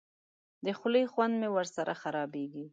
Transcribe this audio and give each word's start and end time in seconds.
د 0.65 0.67
خولې 0.77 1.03
خوند 1.11 1.33
مې 1.41 1.49
ورسره 1.55 1.93
خرابېږي. 2.01 2.65